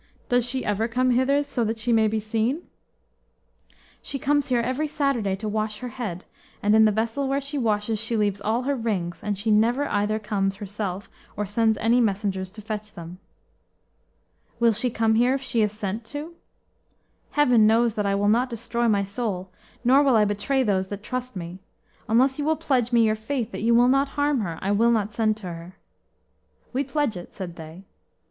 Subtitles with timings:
[0.29, 2.63] Does she ever come hither, so that she may be seen?"
[4.01, 6.25] "She comes here every Saturday to wash her head,
[6.63, 9.87] and in the vessel where she washes she leaves all her rings, and she never
[9.89, 13.19] either comes herself or sends any messengers to fetch them."
[14.59, 16.33] "Will she come here if she is sent to?"
[17.33, 19.51] "Heaven knows that I will not destroy my soul,
[19.83, 21.59] nor will I betray those that trust me;
[22.09, 24.89] unless you will pledge me your faith that you will not harm her, I will
[24.89, 25.75] not send to her."
[26.73, 27.83] "We pledge it," said they.